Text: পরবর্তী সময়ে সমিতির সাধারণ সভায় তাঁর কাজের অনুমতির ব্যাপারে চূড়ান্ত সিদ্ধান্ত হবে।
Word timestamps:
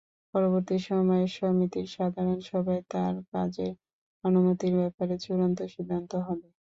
পরবর্তী 0.33 0.77
সময়ে 0.87 1.25
সমিতির 1.37 1.87
সাধারণ 1.95 2.39
সভায় 2.49 2.83
তাঁর 2.91 3.15
কাজের 3.31 3.73
অনুমতির 4.23 4.73
ব্যাপারে 4.79 5.15
চূড়ান্ত 5.23 5.59
সিদ্ধান্ত 5.73 6.11
হবে। 6.27 6.47